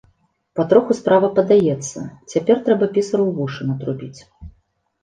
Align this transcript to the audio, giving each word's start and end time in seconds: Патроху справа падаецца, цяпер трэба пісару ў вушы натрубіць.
Патроху 0.59 0.95
справа 0.99 1.29
падаецца, 1.39 1.97
цяпер 2.35 2.55
трэба 2.69 2.85
пісару 2.97 3.23
ў 3.27 3.31
вушы 3.43 3.61
натрубіць. 3.71 4.19